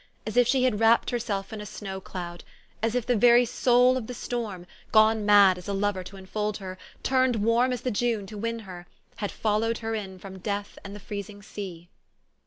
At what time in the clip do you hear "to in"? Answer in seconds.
6.03-6.25